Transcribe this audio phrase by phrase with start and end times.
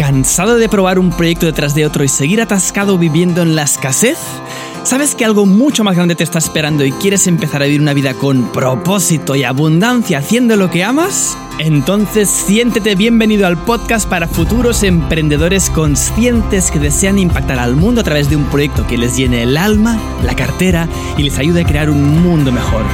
[0.00, 4.16] ¿Cansado de probar un proyecto detrás de otro y seguir atascado viviendo en la escasez?
[4.82, 7.92] ¿Sabes que algo mucho más grande te está esperando y quieres empezar a vivir una
[7.92, 11.36] vida con propósito y abundancia haciendo lo que amas?
[11.58, 18.04] Entonces siéntete bienvenido al podcast para futuros emprendedores conscientes que desean impactar al mundo a
[18.04, 20.88] través de un proyecto que les llene el alma, la cartera
[21.18, 22.84] y les ayude a crear un mundo mejor.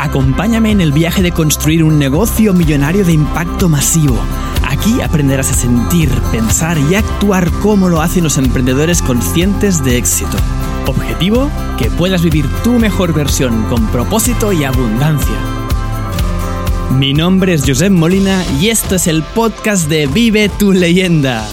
[0.00, 4.18] Acompáñame en el viaje de construir un negocio millonario de impacto masivo
[4.68, 10.36] Aquí aprenderás a sentir, pensar y actuar como lo hacen los emprendedores conscientes de éxito.
[10.86, 15.34] Objetivo, que puedas vivir tu mejor versión con propósito y abundancia.
[16.98, 21.48] Mi nombre es Josep Molina y esto es el podcast de Vive tu leyenda.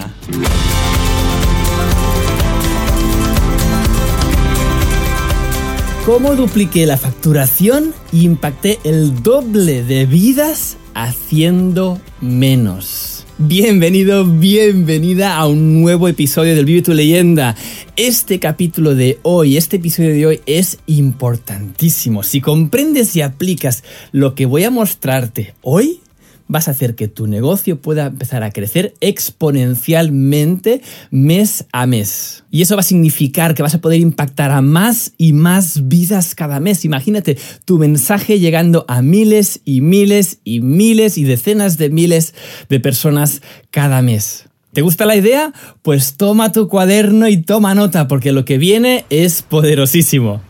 [6.06, 13.26] ¿Cómo dupliqué la facturación e impacté el doble de vidas haciendo menos.
[13.38, 17.56] Bienvenido, bienvenida a un nuevo episodio del Vive tu leyenda.
[17.98, 22.24] Este capítulo de hoy, este episodio de hoy es importantísimo.
[22.24, 26.00] Si comprendes y aplicas lo que voy a mostrarte hoy,
[26.48, 32.44] vas a hacer que tu negocio pueda empezar a crecer exponencialmente mes a mes.
[32.52, 36.36] Y eso va a significar que vas a poder impactar a más y más vidas
[36.36, 36.86] cada mes.
[36.86, 42.34] Imagínate tu mensaje llegando a miles y miles y miles y decenas de miles
[42.70, 44.46] de personas cada mes.
[44.74, 45.54] ¿Te gusta la idea?
[45.84, 50.42] Pues toma tu cuaderno y toma nota porque lo que viene es poderosísimo.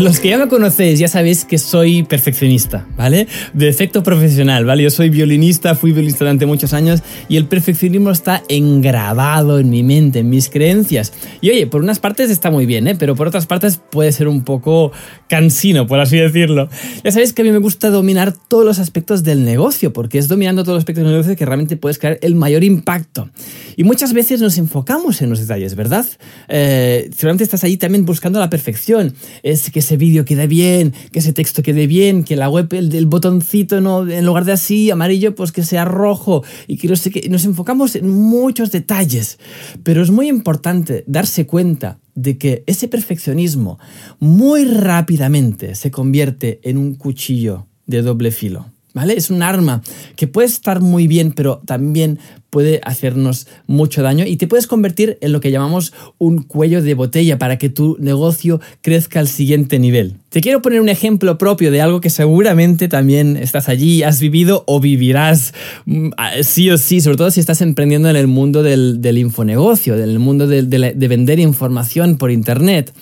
[0.00, 3.26] Los que ya me conocéis ya sabéis que soy perfeccionista, ¿vale?
[3.52, 4.82] De efecto profesional, ¿vale?
[4.82, 9.82] Yo soy violinista, fui violinista durante muchos años y el perfeccionismo está engravado en mi
[9.82, 11.12] mente, en mis creencias.
[11.42, 12.96] Y oye, por unas partes está muy bien, ¿eh?
[12.98, 14.90] Pero por otras partes puede ser un poco
[15.28, 16.70] cansino, por así decirlo.
[17.04, 20.28] Ya sabéis que a mí me gusta dominar todos los aspectos del negocio, porque es
[20.28, 23.28] dominando todos los aspectos del negocio que realmente puedes crear el mayor impacto.
[23.76, 26.06] Y muchas veces nos enfocamos en los detalles, ¿verdad?
[26.48, 29.14] Eh, seguramente estás ahí también buscando la perfección.
[29.42, 33.06] Es que ese vídeo quede bien, que ese texto quede bien, que la web, el,
[33.06, 36.44] botoncito, no, en lugar de así, amarillo, pues que sea rojo.
[36.68, 39.40] Y que, no sé, que nos enfocamos en muchos detalles.
[39.82, 43.80] Pero es muy importante darse cuenta de que ese perfeccionismo
[44.20, 48.66] muy rápidamente se convierte en un cuchillo de doble filo.
[48.94, 49.14] ¿Vale?
[49.14, 49.82] Es un arma
[50.14, 52.18] que puede estar muy bien, pero también
[52.50, 56.94] puede hacernos mucho daño y te puedes convertir en lo que llamamos un cuello de
[56.94, 60.16] botella para que tu negocio crezca al siguiente nivel.
[60.28, 64.64] Te quiero poner un ejemplo propio de algo que seguramente también estás allí, has vivido
[64.66, 65.54] o vivirás
[65.86, 66.10] mm,
[66.42, 70.18] sí o sí, sobre todo si estás emprendiendo en el mundo del, infonegocio, en el
[70.18, 72.92] mundo de, de vender información por Internet.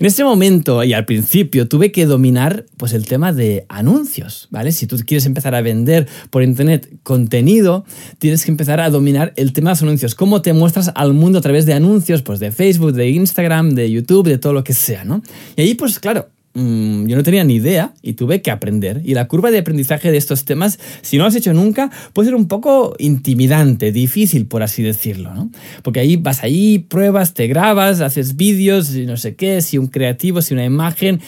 [0.00, 4.72] En este momento y al principio tuve que dominar pues el tema de anuncios, ¿vale?
[4.72, 7.84] Si tú quieres empezar a vender por internet contenido,
[8.18, 10.14] tienes que empezar a dominar el tema de los anuncios.
[10.14, 12.22] ¿Cómo te muestras al mundo a través de anuncios?
[12.22, 15.22] Pues de Facebook, de Instagram, de YouTube, de todo lo que sea, ¿no?
[15.56, 19.02] Y ahí, pues claro, mm, yo no tenía ni idea y tuve que aprender.
[19.04, 22.28] Y la curva de aprendizaje de estos temas, si no lo has hecho nunca, puede
[22.28, 25.50] ser un poco intimidante, difícil, por así decirlo, ¿no?
[25.82, 30.40] Porque ahí vas ahí, pruebas, te grabas, haces vídeos, no sé qué, si un creativo,
[30.40, 31.20] si una imagen,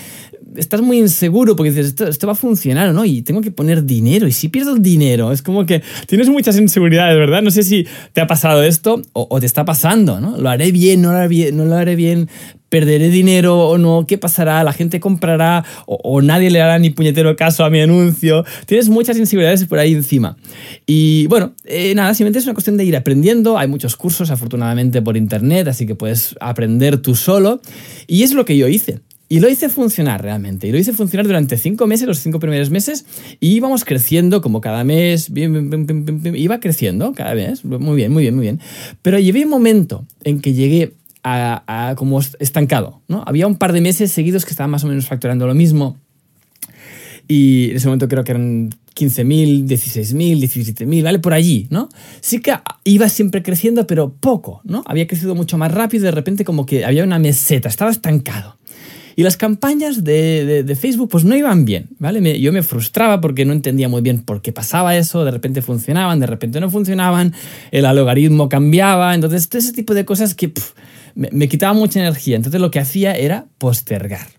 [0.57, 3.85] estás muy inseguro porque dices, esto, va a funcionar o no, y tengo que poner
[3.85, 7.43] dinero, y si pierdo el dinero, es como que tienes muchas inseguridades, ¿verdad?
[7.43, 10.37] No sé si te ha pasado esto o, te está pasando, ¿no?
[10.39, 12.29] ¿Lo haré bien, no lo haré bien, no lo haré bien?
[12.69, 14.07] ¿Perderé dinero o no?
[14.09, 14.63] ¿Qué pasará?
[14.65, 18.45] ¿La gente comprará o, nadie le hará ni puñetero caso a mi anuncio?
[18.67, 20.37] Tienes muchas inseguridades por ahí encima.
[20.85, 23.57] Y bueno, eh, nada, simplemente es una cuestión de ir aprendiendo.
[23.57, 27.61] Hay muchos cursos, afortunadamente, por internet, así que puedes aprender tú solo.
[28.09, 29.01] Y es lo que yo hice.
[29.29, 30.69] Y lo hice funcionar realmente.
[30.69, 33.07] Y lo hice funcionar durante cinco meses, los cinco primeros meses.
[33.41, 35.31] Y íbamos creciendo como cada mes.
[35.35, 37.65] iba creciendo cada mes.
[37.65, 38.61] Muy bien, muy bien, muy bien.
[39.03, 40.95] Pero llevé un momento en que llegué
[41.25, 43.03] a, como estancado.
[43.09, 43.25] ¿no?
[43.27, 45.97] Había un par de meses seguidos que estaba más o menos facturando lo mismo.
[47.29, 51.19] Y en ese momento creo que eran 15.000, 16.000, 17.000, ¿vale?
[51.19, 51.89] Por allí, ¿no?
[52.21, 54.85] Sí que iba siempre creciendo, pero poco, ¿no?
[54.87, 58.57] Había crecido mucho más rápido y de repente como que había una meseta, estaba estancado.
[59.17, 62.39] Y las campañas de, Facebook pues no iban bien, ¿vale?
[62.39, 66.21] yo me frustraba porque no entendía muy bien por qué pasaba eso, de repente funcionaban,
[66.21, 67.33] de repente no funcionaban,
[67.71, 70.53] el algoritmo cambiaba, entonces todo ese tipo de cosas que
[71.15, 72.37] me, me quitaba mucha energía.
[72.37, 74.36] Entonces lo que hacía era postergar.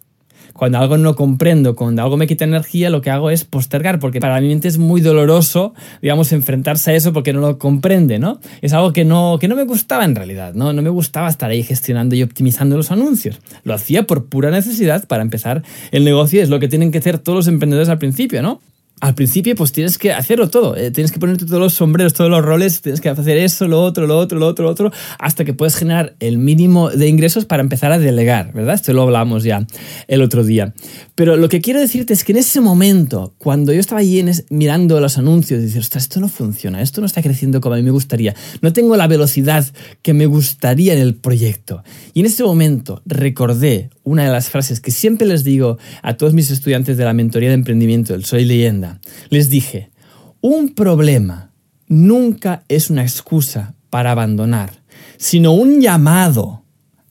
[0.58, 4.20] Cuando algo no comprendo, cuando algo me quita energía, lo que hago es postergar, porque
[4.20, 8.40] para mi mente es muy doloroso, digamos, enfrentarse a eso porque no lo comprende, ¿no?
[8.62, 10.74] Es algo que no, que no me gustaba en realidad, ¿no?
[10.74, 13.40] No me gustaba estar ahí gestionando y optimizando los anuncios.
[13.64, 17.20] Lo hacía por pura necesidad para empezar el negocio, es lo que tienen que hacer
[17.20, 18.60] todos los emprendedores al principio, ¿no?
[19.00, 22.30] Al principio pues tienes que hacerlo todo, eh, tienes que ponerte todos los sombreros, todos
[22.30, 25.46] los roles, tienes que hacer eso, lo otro, lo otro, lo otro, lo otro, hasta
[25.46, 28.76] que puedes generar el mínimo de ingresos para empezar a delegar, ¿verdad?
[28.76, 29.66] Esto lo hablamos ya
[30.08, 30.74] el otro día.
[31.16, 35.00] Pero lo que quiero decirte es que en ese momento, cuando yo estaba allí mirando
[35.00, 37.92] los anuncios, y ostras, esto no funciona, esto no está creciendo como a mí me
[37.92, 39.66] gustaría, no tengo la velocidad
[40.02, 41.84] que me gustaría en el proyecto.
[42.14, 46.34] Y en ese momento recordé una de las frases que siempre les digo a todos
[46.34, 49.92] mis estudiantes de la mentoría de emprendimiento del Soy Leyenda, les dije,
[50.40, 51.52] un problema
[51.90, 54.82] nunca es una excusa para abandonar,
[55.18, 56.64] sino un llamado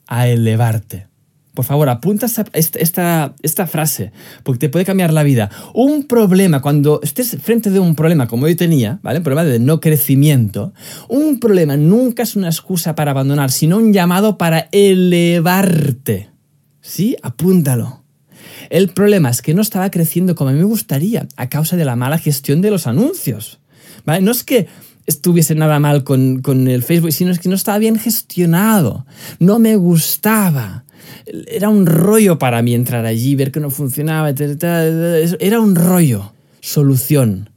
[0.07, 1.07] a elevarte.
[1.53, 5.51] Por favor, apunta esta, frase, porque te puede cambiar la vida.
[5.75, 9.19] Un problema, cuando estés frente de un problema como yo tenía, ¿vale?
[9.19, 10.73] Un problema de no crecimiento,
[11.09, 16.36] un problema nunca es una excusa para abandonar, sino un llamado para elevarte.
[16.87, 17.17] ¿Sí?
[17.23, 18.05] Apúntalo.
[18.71, 21.85] El problema es que no estaba creciendo como a mí me gustaría a causa de
[21.85, 23.59] la mala gestión de los anuncios.
[24.05, 24.69] No es que
[25.07, 29.05] estuviese nada mal con, el Facebook, sino es que no estaba bien gestionado.
[29.41, 30.85] No me gustaba.
[31.49, 34.31] Era un rollo para mí entrar allí, ver que no funcionaba.
[34.31, 36.33] Era un rollo.
[36.61, 37.51] Solución.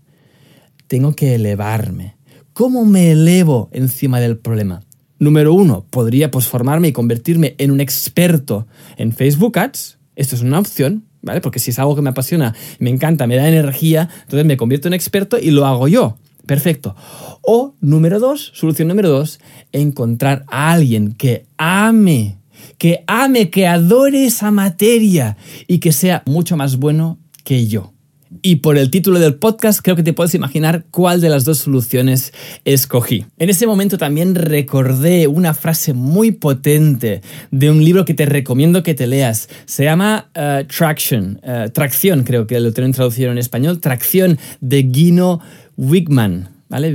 [0.87, 2.15] Tengo que elevarme.
[2.53, 4.81] ¿Cómo me elevo encima del problema?
[5.19, 8.67] Número uno, podría posformarme y convertirme en un experto
[8.97, 11.39] en Facebook Ads esto es una opción, ¿vale?
[11.39, 14.89] Porque si es algo que me apasiona, me encanta, me da energía, entonces me convierto
[14.89, 16.17] en experto y lo hago yo.
[16.45, 16.93] Perfecto.
[17.41, 19.39] O número dos, solución número dos,
[19.71, 22.37] encontrar a alguien que ame,
[22.77, 25.37] que ame, que adore esa materia
[25.67, 27.93] y que sea mucho más bueno que yo.
[28.41, 31.59] Y por el título del podcast creo que te puedes imaginar cuál de las dos
[31.59, 32.33] soluciones
[32.65, 33.25] escogí.
[33.37, 37.21] En ese momento también recordé una frase muy potente
[37.51, 39.49] de un libro que te recomiendo que te leas.
[39.65, 44.89] Se llama uh, Traction, uh, Tracción creo que lo tienen traducido en español, Tracción de
[44.91, 45.39] Gino
[45.77, 46.93] Wigman, ¿vale?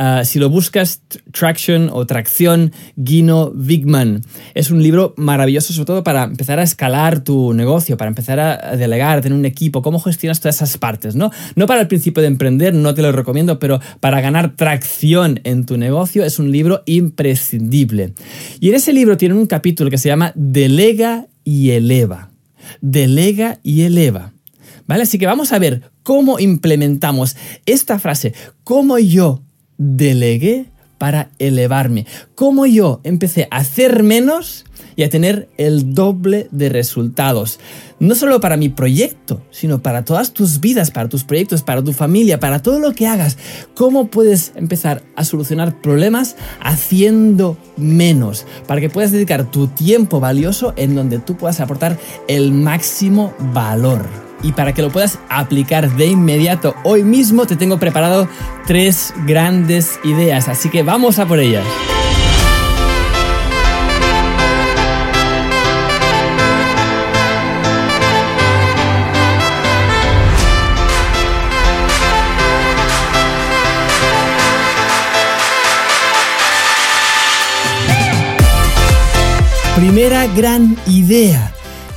[0.00, 1.02] Ah, si lo buscas,
[1.32, 4.22] Traction o Tracción, Guino Wigman.
[4.54, 8.76] Es un libro maravilloso, sobre todo para empezar a escalar tu negocio, para empezar a
[8.76, 11.32] delegar, tener un equipo, cómo gestionas todas esas partes, ¿no?
[11.56, 15.66] No para el principio de emprender, no te lo recomiendo, pero para ganar tracción en
[15.66, 18.14] tu negocio es un libro imprescindible.
[18.60, 22.30] Y en ese libro tiene un capítulo que se llama Delega y eleva.
[22.80, 24.32] Delega y eleva.
[24.86, 25.02] ¿Vale?
[25.02, 27.36] Así que vamos a ver cómo implementamos
[27.66, 29.42] esta frase, cómo yo
[29.78, 30.66] delegué
[30.98, 32.06] para elevarme.
[32.34, 34.64] Cómo yo empecé a hacer menos
[34.96, 37.60] y a tener el doble de resultados.
[38.00, 41.92] No solo para mi proyecto, sino para todas tus vidas, para tus proyectos, para tu
[41.92, 43.38] familia, para todo lo que hagas.
[43.74, 48.44] ¿Cómo puedes empezar a solucionar problemas haciendo menos?
[48.66, 51.96] Para que puedas dedicar tu tiempo valioso en donde tú puedas aportar
[52.26, 57.78] el máximo valor y para que lo puedas aplicar de inmediato hoy mismo te tengo
[57.78, 58.28] preparado
[58.66, 61.64] tres grandes ideas, así que vamos a por ellas.
[79.76, 81.52] Primera gran idea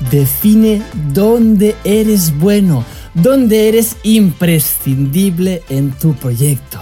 [0.09, 0.81] Define
[1.13, 6.81] dónde eres bueno, dónde eres imprescindible en tu proyecto.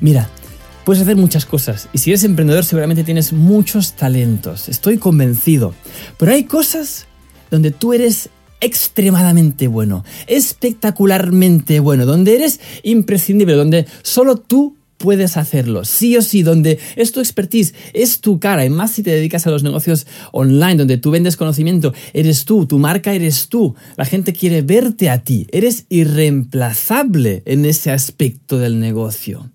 [0.00, 0.30] Mira,
[0.84, 5.74] puedes hacer muchas cosas y si eres emprendedor seguramente tienes muchos talentos, estoy convencido.
[6.16, 7.06] Pero hay cosas
[7.50, 15.84] donde tú eres extremadamente bueno, espectacularmente bueno, donde eres imprescindible, donde solo tú puedes hacerlo,
[15.84, 19.46] sí o sí, donde es tu expertise, es tu cara, y más si te dedicas
[19.46, 24.04] a los negocios online, donde tú vendes conocimiento, eres tú, tu marca eres tú, la
[24.04, 29.50] gente quiere verte a ti, eres irreemplazable en ese aspecto del negocio.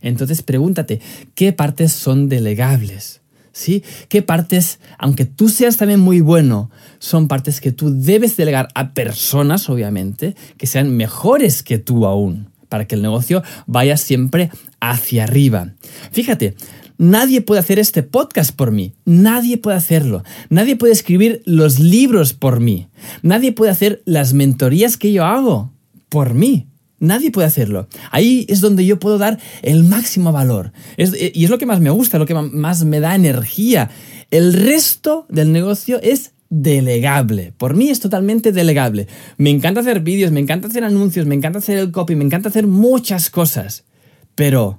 [0.00, 1.00] Entonces pregúntate,
[1.34, 3.20] ¿qué partes son delegables?
[3.54, 3.84] ¿Sí?
[4.08, 8.94] ¿Qué partes, aunque tú seas también muy bueno, son partes que tú debes delegar a
[8.94, 12.51] personas, obviamente, que sean mejores que tú aún?
[12.72, 14.50] Para que el negocio vaya siempre
[14.80, 15.74] hacia arriba.
[16.10, 16.56] Fíjate,
[16.96, 18.92] Nadie puede hacer este podcast por mí.
[19.04, 20.22] Nadie puede hacerlo.
[20.48, 22.86] Nadie puede escribir los libros por mí.
[23.22, 25.72] Nadie puede hacer las mentorías que yo hago
[26.08, 26.68] por mí.
[27.00, 27.88] Nadie puede hacerlo.
[28.10, 30.72] Ahí es donde yo puedo dar el máximo valor.
[30.96, 33.90] y es lo que más me gusta, lo que más me da energía.
[34.30, 37.54] El resto del negocio es delegable.
[37.56, 39.08] Por mí es totalmente delegable.
[39.38, 42.50] Me encanta hacer vídeos, me encanta hacer anuncios, me encanta hacer el copy, me encanta
[42.50, 43.84] hacer muchas cosas.
[44.34, 44.78] Pero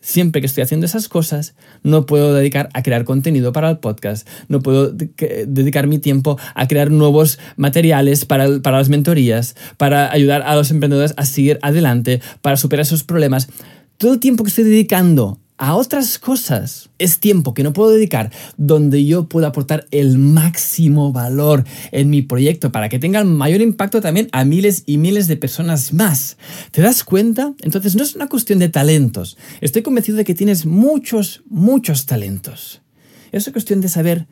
[0.00, 4.26] siempre que estoy haciendo esas cosas, no puedo dedicar a crear contenido para el podcast,
[4.48, 10.40] no puedo dedicar mi tiempo a crear nuevos materiales para, para las mentorías, para ayudar
[10.40, 13.50] a los emprendedores a seguir adelante, para superar sus problemas.
[13.98, 16.88] Todo el tiempo que estoy dedicando a otras cosas.
[16.98, 22.22] Es tiempo que no puedo dedicar donde yo puedo aportar el máximo valor en mi
[22.22, 26.38] proyecto para que tenga el mayor impacto también a miles y miles de personas más.
[26.70, 27.52] ¿Te das cuenta?
[27.60, 29.36] Entonces no es una cuestión de talentos.
[29.60, 32.80] Estoy convencido de que tienes muchos, muchos talentos.
[33.30, 34.28] Es cuestión de saber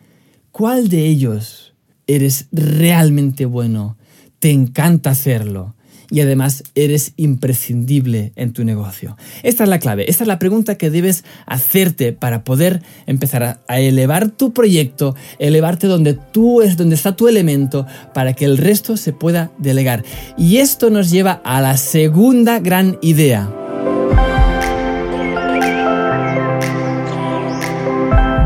[0.51, 1.75] cuál de ellos
[2.07, 3.99] eres realmente bueno,
[4.39, 5.77] te encanta hacerlo
[6.11, 9.17] y además eres imprescindible en tu negocio?
[9.43, 13.79] Esta es la clave, esta es la pregunta que debes hacerte para poder empezar a,
[13.79, 18.97] elevar tu proyecto, elevarte donde tú es, donde está tu elemento, para que el resto
[18.97, 20.05] se pueda delegar.
[20.37, 23.51] Y esto nos lleva a la segunda gran idea.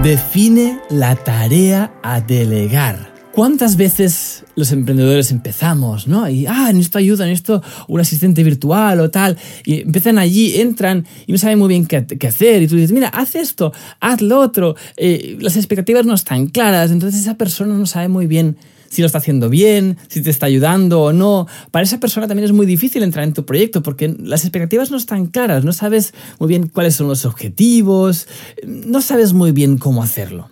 [0.03, 3.12] Define la tarea a delegar.
[3.33, 6.29] ¿Cuántas veces los emprendedores empezamos, ¿no?
[6.29, 9.39] Y, ah, necesito ayuda, necesito un asistente virtual o tal.
[9.65, 12.61] Y empiezan allí, entran y no saben muy bien qué, hacer.
[12.61, 14.77] Y tú dices, mira, haz esto, haz lo otro.
[14.99, 16.91] Eh, las expectativas no están claras.
[16.91, 18.59] Entonces esa persona no sabe muy bien
[18.91, 21.47] si lo está haciendo bien, si te está ayudando o no.
[21.71, 24.99] Para esa persona también es muy difícil entrar en tu proyecto porque las expectativas no
[24.99, 28.29] están claras, no sabes muy bien cuáles son los objetivos,
[28.67, 30.52] no sabes muy bien cómo hacerlo.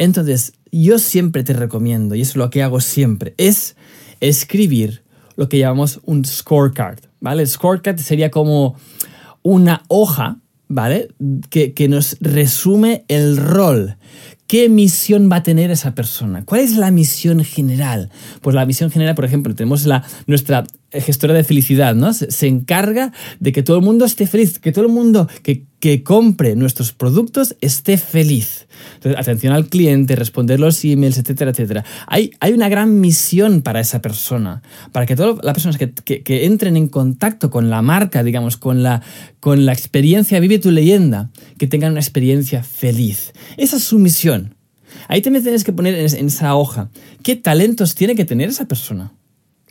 [0.00, 3.76] Entonces, yo siempre te recomiendo, y es lo que hago siempre, es
[4.20, 5.02] escribir
[5.36, 7.42] lo que llamamos un scorecard, ¿vale?
[7.42, 8.76] El scorecard sería como
[9.42, 10.38] una hoja,
[10.68, 11.08] ¿vale?
[11.50, 13.98] Que, que nos resume el rol.
[14.46, 16.46] ¿Qué misión va a tener esa persona?
[16.46, 18.10] ¿Cuál es la misión general?
[18.40, 22.12] Pues la misión general, por ejemplo, tenemos la, nuestra gestora de felicidad, ¿no?
[22.12, 26.02] Se, encarga de que todo el mundo esté feliz, que todo el mundo que, que
[26.02, 28.66] compre nuestros productos esté feliz.
[28.94, 31.84] Entonces, atención al cliente, responder los emails, etcétera, etcétera.
[32.06, 36.46] Hay, hay una gran misión para esa persona, para que todas las personas que, que,
[36.46, 39.02] entren en contacto con la marca, digamos, con la,
[39.38, 43.32] con la experiencia Vive tu leyenda, que tengan una experiencia feliz.
[43.56, 44.56] Esa es su misión.
[45.08, 46.90] Ahí también tienes que poner en esa hoja
[47.22, 49.12] qué talentos tiene que tener esa persona.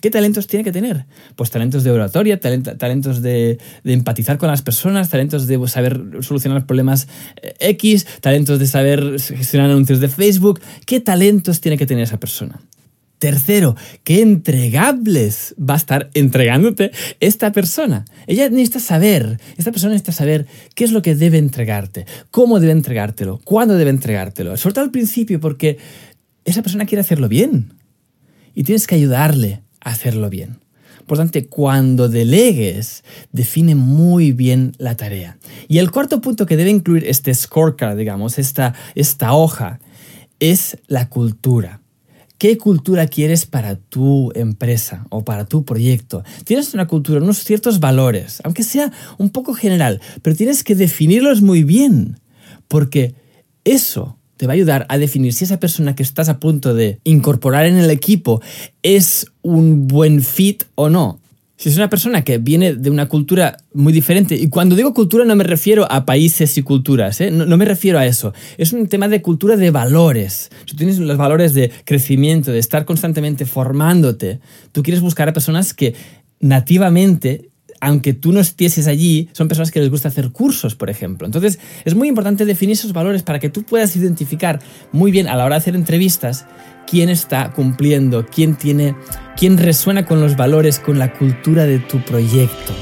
[0.01, 1.05] ¿Qué talentos tiene que tener?
[1.35, 7.07] Pues talentos de oratoria, talentos de, empatizar con las personas, talentos de saber solucionar problemas
[7.41, 10.61] eh, X, talentos de saber gestionar anuncios de Facebook.
[10.85, 12.61] ¿Qué talentos tiene que tener esa persona?
[13.17, 13.75] Tercero,
[14.05, 18.05] ¿qué entregables va a estar entregándote esta persona?
[18.27, 22.71] Ella necesita saber, esta persona necesita saber qué es lo que debe entregarte, cómo debe
[22.71, 24.55] entregártelo, cuándo debe entregártelo.
[24.55, 25.77] Sobre todo al principio, porque
[26.45, 27.73] esa persona quiere hacerlo bien
[28.55, 30.59] y tienes que ayudarle hacerlo bien.
[31.05, 35.39] Por tanto, cuando delegues, define muy bien la tarea.
[35.67, 39.79] Y el cuarto punto que debe incluir este scorecard, digamos, esta, esta hoja,
[40.39, 41.81] es la cultura.
[42.37, 46.23] ¿Qué cultura quieres para tu empresa o para tu proyecto?
[46.45, 51.41] Tienes una cultura, unos ciertos valores, aunque sea un poco general, pero tienes que definirlos
[51.41, 52.19] muy bien,
[52.67, 53.15] porque
[53.63, 57.01] eso te va a ayudar a definir si esa persona que estás a punto de
[57.03, 58.41] incorporar en el equipo
[58.83, 61.19] es un buen fit o no.
[61.57, 65.25] Si es una persona que viene de una cultura muy diferente, y cuando digo cultura
[65.25, 67.31] no me refiero a países y culturas, ¿eh?
[67.31, 70.49] no, me refiero a eso, es un tema de cultura de valores.
[70.65, 74.39] Si tienes los valores de crecimiento, de estar constantemente formándote,
[74.71, 75.95] tú quieres buscar a personas que
[76.39, 77.49] nativamente
[77.81, 81.25] aunque tú no estieses allí, son personas que les gusta hacer cursos, por ejemplo.
[81.25, 84.59] Entonces, es muy importante definir esos valores para que tú puedas identificar
[84.91, 86.45] muy bien a la hora de hacer entrevistas
[86.87, 88.95] quién está cumpliendo, quién tiene,
[89.37, 92.73] quién resuena con los valores, con la cultura de tu proyecto.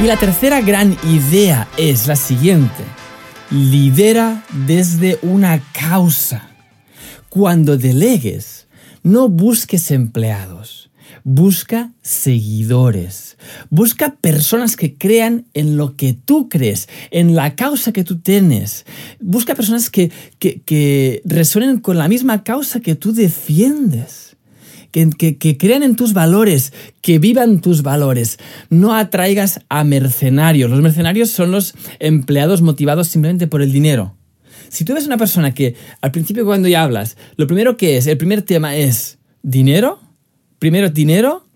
[0.00, 2.97] Y la tercera gran idea es la siguiente
[3.50, 6.50] lidera desde una causa.
[7.28, 8.68] Cuando delegues,
[9.02, 10.90] no busques empleados,
[11.24, 13.36] busca seguidores,
[13.70, 18.86] busca personas que crean en lo que tú crees, en la causa que tú tienes,
[19.20, 24.27] busca personas que, que, que resuenen con la misma causa que tú defiendes
[24.90, 28.38] que, crean en tus valores, que vivan tus valores.
[28.70, 30.70] No atraigas a mercenarios.
[30.70, 34.14] Los mercenarios son los empleados motivados simplemente por el dinero.
[34.68, 38.06] Si tú ves una persona que al principio cuando ya hablas, lo primero que es,
[38.06, 40.00] el primer tema es dinero,
[40.58, 41.46] primero dinero,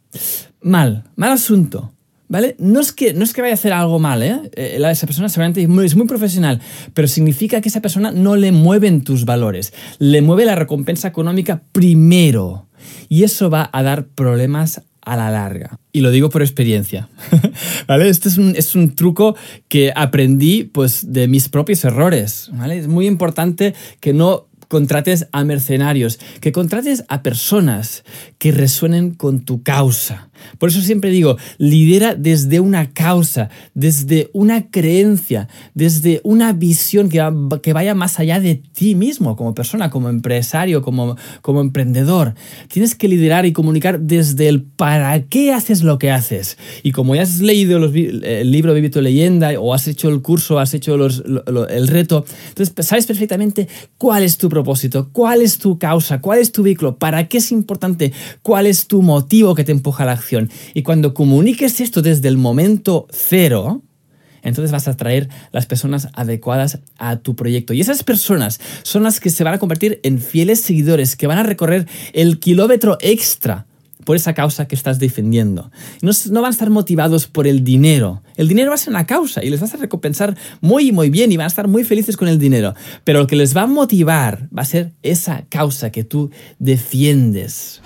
[0.62, 1.92] mal, mal asunto.
[2.32, 2.56] ¿Vale?
[2.58, 4.40] No es, que, no es que vaya a hacer algo mal, ¿eh?
[4.56, 6.62] eh esa persona seguramente es muy, profesional,
[6.94, 11.62] pero significa que esa persona no le mueven tus valores, le mueve la recompensa económica
[11.72, 12.68] primero.
[13.10, 15.78] Y eso va a dar problemas a la larga.
[15.92, 17.10] Y lo digo por experiencia.
[17.86, 18.08] ¿Vale?
[18.08, 19.36] Este es un, es un, truco
[19.68, 22.48] que aprendí pues, de mis propios errores.
[22.54, 22.78] ¿vale?
[22.78, 28.04] Es muy importante que no contrates a mercenarios, que contrates a personas
[28.38, 30.30] que resuenen con tu causa.
[30.58, 37.22] Por eso siempre digo, lidera desde una causa, desde una creencia, desde una visión que,
[37.62, 42.34] que vaya más allá de ti mismo como persona, como empresario, como, como emprendedor.
[42.68, 46.58] Tienes que liderar y comunicar desde el para qué haces lo que haces.
[46.82, 50.58] Y como ya has leído el libro Vive tu leyenda o has hecho el curso,
[50.58, 53.68] has hecho el reto, entonces sabes perfectamente
[53.98, 57.52] cuál es tu propósito, cuál es tu causa, cuál es tu vehículo, para qué es
[57.52, 60.31] importante, cuál es tu motivo que te empuja a la acción
[60.74, 63.82] y cuando comuniques esto desde el momento cero,
[64.42, 67.72] entonces vas a atraer las personas adecuadas a tu proyecto.
[67.72, 71.38] Y esas personas son las que se van a convertir en fieles seguidores, que van
[71.38, 73.66] a recorrer el kilómetro extra
[74.04, 75.70] por esa causa que estás defendiendo.
[76.02, 78.22] No, no, van a estar motivados por el dinero.
[78.36, 81.30] El dinero va a ser una causa y les vas a recompensar muy, muy bien
[81.30, 82.74] y van a estar muy felices con el dinero.
[83.04, 87.80] Pero lo que les va a motivar va a ser esa causa que tú defiendes.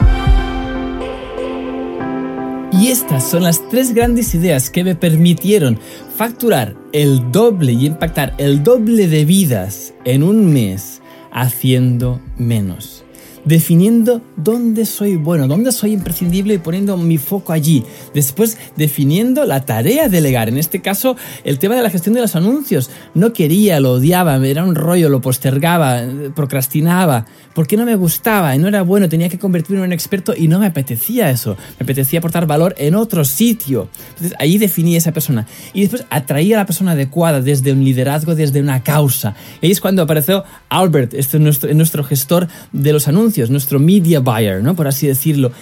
[2.79, 5.79] Y estas son las tres grandes ideas que me permitieron
[6.17, 11.01] facturar el doble y impactar el doble de vidas en un mes
[11.33, 13.06] haciendo menos
[13.47, 17.85] definiendo dónde soy bueno, dónde soy imprescindible y poniendo mi foco allí.
[18.13, 20.49] Después, definiendo la tarea de delegar.
[20.49, 22.91] En este caso, el tema de la gestión de los anuncios.
[23.15, 26.03] No quería, lo odiaba, era un rollo, lo postergaba,
[26.35, 30.35] procrastinaba, porque no me gustaba y no era bueno, tenía que convertirme en un experto
[30.37, 31.57] y no me apetecía eso.
[31.79, 33.89] Me apetecía aportar valor en otro sitio.
[34.11, 35.47] Entonces, ahí definí esa persona.
[35.73, 39.37] Y después atraía a la persona adecuada desde un liderazgo, desde una causa.
[39.61, 44.21] Y ahí es cuando apareció Albert, este nuestro, nuestro gestor de los anuncios nuestro media
[44.21, 44.75] buyer, ¿no?
[44.75, 45.53] Por así decirlo.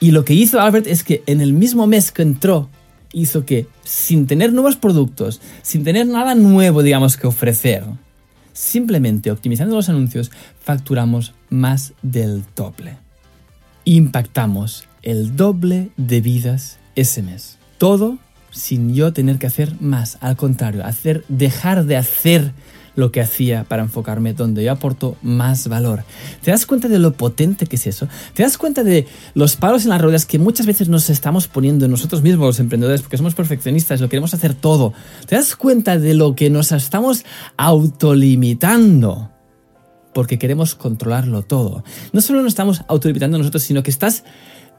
[0.00, 2.68] Y lo que hizo Albert es que en el mismo mes que entró,
[3.12, 7.84] hizo que sin tener nuevos productos, sin tener nada nuevo, digamos, que ofrecer,
[8.52, 10.30] simplemente optimizando los anuncios,
[10.60, 12.96] facturamos más del doble.
[13.84, 17.58] Impactamos el doble de vidas ese mes.
[17.78, 18.18] Todo
[18.50, 22.52] sin yo tener que hacer más, al contrario, hacer dejar de hacer
[22.96, 26.04] lo que hacía para enfocarme donde yo aporto más valor.
[26.42, 28.08] ¿Te das cuenta de lo potente que es eso?
[28.34, 31.88] ¿Te das cuenta de los palos en las ruedas que muchas veces nos estamos poniendo
[31.88, 34.92] nosotros mismos, los emprendedores, porque somos perfeccionistas, lo queremos hacer todo?
[35.26, 37.24] ¿Te das cuenta de lo que nos estamos
[37.56, 39.30] autolimitando?
[40.12, 41.82] Porque queremos controlarlo todo.
[42.12, 44.22] No solo nos estamos autolimitando nosotros, sino que estás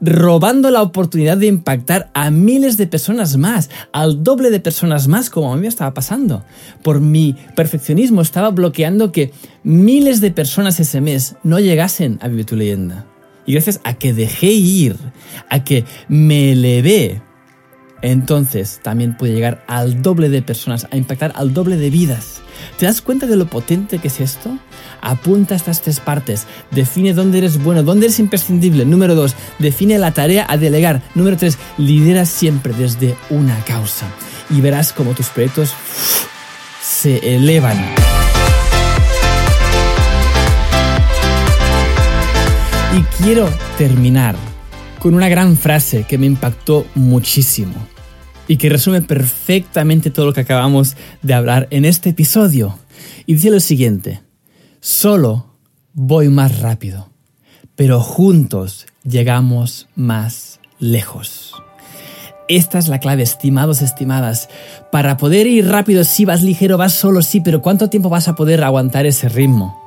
[0.00, 5.30] robando la oportunidad de impactar a miles de personas más, al doble de personas más,
[5.30, 6.44] como a mí me estaba pasando.
[6.82, 9.32] Por mi perfeccionismo estaba bloqueando que
[9.62, 13.06] miles de personas ese mes no llegasen a vivir tu leyenda.
[13.46, 14.96] Y gracias a que dejé ir,
[15.48, 17.22] a que me elevé,
[18.02, 22.42] entonces también puede llegar al doble de personas, a impactar al doble de vidas.
[22.78, 24.58] ¿Te das cuenta de lo potente que es esto?
[25.00, 26.46] Apunta estas tres partes.
[26.70, 28.84] Define dónde eres bueno, dónde eres imprescindible.
[28.84, 31.02] Número dos, define la tarea a delegar.
[31.14, 34.06] Número tres, lidera siempre desde una causa.
[34.50, 35.72] Y verás cómo tus proyectos
[36.82, 37.76] se elevan.
[42.96, 44.36] Y quiero terminar
[45.06, 47.74] con una gran frase que me impactó muchísimo
[48.48, 52.76] y que resume perfectamente todo lo que acabamos de hablar en este episodio.
[53.24, 54.22] Y dice lo siguiente,
[54.80, 55.54] solo
[55.92, 57.08] voy más rápido,
[57.76, 61.54] pero juntos llegamos más lejos.
[62.48, 64.48] Esta es la clave, estimados, estimadas.
[64.90, 68.34] Para poder ir rápido, sí, vas ligero, vas solo, sí, pero ¿cuánto tiempo vas a
[68.34, 69.85] poder aguantar ese ritmo?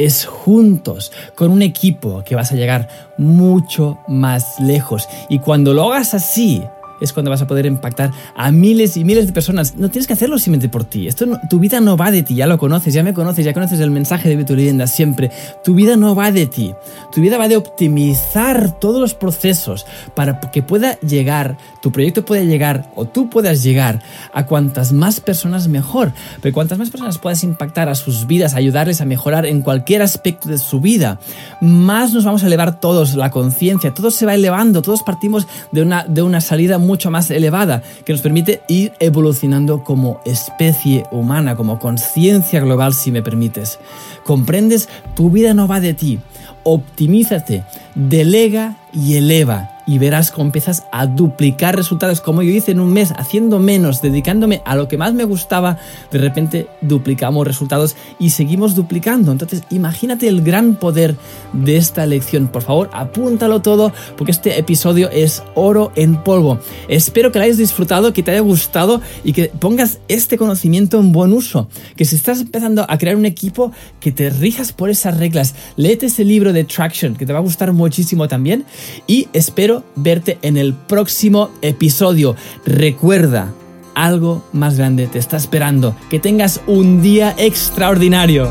[0.00, 5.06] Es juntos, con un equipo, que vas a llegar mucho más lejos.
[5.28, 6.64] Y cuando lo hagas así,
[7.00, 9.76] es cuando vas a poder impactar a miles y miles de personas.
[9.76, 11.06] No tienes que hacerlo simplemente por ti.
[11.06, 13.80] Esto tu vida no va de ti, ya lo conoces, ya me conoces, ya conoces
[13.80, 15.30] el mensaje de tu leyenda siempre.
[15.64, 16.74] Tu vida no va de ti.
[17.12, 22.42] Tu vida va de optimizar todos los procesos para que pueda llegar, tu proyecto pueda
[22.42, 26.12] llegar o tú puedas llegar a cuantas más personas mejor.
[26.40, 30.48] Pero cuantas más personas puedas impactar a sus vidas, ayudarles a mejorar en cualquier aspecto
[30.48, 31.18] de su vida,
[31.60, 35.82] más nos vamos a elevar todos la conciencia, todo se va elevando, todos partimos de
[35.82, 41.04] una, de una salida muy mucho más elevada que nos permite ir evolucionando como especie
[41.12, 43.78] humana, como conciencia global, si me permites.
[44.24, 44.88] ¿Comprendes?
[45.14, 46.18] Tu vida no va de ti.
[46.64, 47.62] Optimízate,
[47.94, 52.92] delega y eleva y verás cómo empiezas a duplicar resultados como yo hice en un
[52.92, 55.78] mes, haciendo menos, dedicándome a lo que más me gustaba,
[56.10, 59.32] de repente duplicamos resultados y seguimos duplicando.
[59.32, 61.16] Entonces imagínate el gran poder
[61.52, 62.48] de esta lección.
[62.48, 66.58] Por favor, apúntalo todo porque este episodio es oro en polvo.
[66.88, 71.12] Espero que lo hayas disfrutado, que te haya gustado y que pongas este conocimiento en
[71.12, 71.68] buen uso.
[71.96, 75.54] Que si estás empezando a crear un equipo, que te rijas por esas reglas.
[75.76, 78.64] Léete ese libro de Traction, que te va a gustar muchísimo también.
[79.06, 82.36] Y espero verte en el próximo episodio.
[82.64, 83.52] Recuerda,
[83.94, 85.94] algo más grande te está esperando.
[86.08, 88.50] Que tengas un día extraordinario.